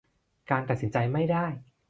[0.49, 1.45] การตัดสินใจไม่ได้